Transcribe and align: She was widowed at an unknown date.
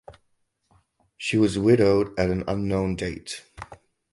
She 1.15 1.37
was 1.37 1.59
widowed 1.59 2.17
at 2.17 2.31
an 2.31 2.43
unknown 2.47 2.95
date. 2.95 3.43